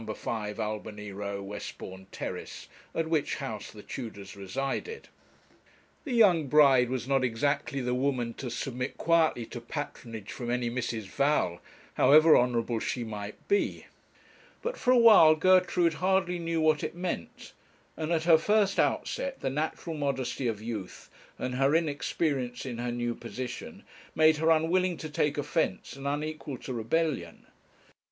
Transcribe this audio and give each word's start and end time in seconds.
5, 0.11 0.59
Albany 0.59 1.11
Row, 1.11 1.43
Westbourne 1.43 2.07
Terrace, 2.11 2.67
at 2.95 3.07
which 3.07 3.35
house 3.35 3.69
the 3.69 3.83
Tudors 3.83 4.35
resided. 4.35 5.09
The 6.05 6.13
young 6.15 6.47
bride 6.47 6.89
was 6.89 7.07
not 7.07 7.23
exactly 7.23 7.81
the 7.81 7.93
woman 7.93 8.33
to 8.39 8.49
submit 8.49 8.97
quietly 8.97 9.45
to 9.45 9.61
patronage 9.61 10.31
from 10.31 10.49
any 10.49 10.71
Mrs. 10.71 11.03
Val, 11.03 11.61
however 11.93 12.35
honourable 12.35 12.79
she 12.79 13.03
might 13.03 13.47
be; 13.47 13.85
but 14.63 14.75
for 14.75 14.89
a 14.89 14.97
while 14.97 15.35
Gertrude 15.35 15.93
hardly 16.01 16.39
knew 16.39 16.59
what 16.61 16.83
it 16.83 16.95
meant; 16.95 17.53
and 17.95 18.11
at 18.11 18.23
her 18.23 18.39
first 18.39 18.79
outset 18.79 19.41
the 19.41 19.51
natural 19.51 19.95
modesty 19.95 20.47
of 20.47 20.63
youth, 20.63 21.11
and 21.37 21.53
her 21.53 21.75
inexperience 21.75 22.65
in 22.65 22.79
her 22.79 22.91
new 22.91 23.13
position, 23.13 23.83
made 24.15 24.37
her 24.37 24.49
unwilling 24.49 24.97
to 24.97 25.11
take 25.11 25.37
offence 25.37 25.95
and 25.95 26.07
unequal 26.07 26.57
to 26.57 26.73
rebellion. 26.73 27.45